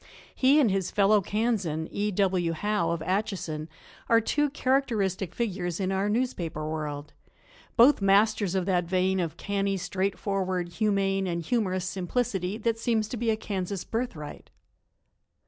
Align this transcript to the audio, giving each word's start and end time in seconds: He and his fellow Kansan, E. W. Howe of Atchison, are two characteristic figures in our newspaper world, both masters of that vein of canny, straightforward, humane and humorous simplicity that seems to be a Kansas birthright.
He 0.33 0.59
and 0.59 0.71
his 0.71 0.89
fellow 0.89 1.21
Kansan, 1.21 1.87
E. 1.91 2.09
W. 2.09 2.53
Howe 2.53 2.89
of 2.89 3.03
Atchison, 3.03 3.69
are 4.09 4.19
two 4.19 4.49
characteristic 4.49 5.35
figures 5.35 5.79
in 5.79 5.91
our 5.91 6.09
newspaper 6.09 6.67
world, 6.67 7.13
both 7.77 8.01
masters 8.01 8.55
of 8.55 8.65
that 8.65 8.85
vein 8.85 9.19
of 9.19 9.37
canny, 9.37 9.77
straightforward, 9.77 10.69
humane 10.69 11.27
and 11.27 11.43
humorous 11.43 11.85
simplicity 11.85 12.57
that 12.57 12.79
seems 12.79 13.07
to 13.09 13.15
be 13.17 13.29
a 13.29 13.37
Kansas 13.37 13.83
birthright. 13.83 14.49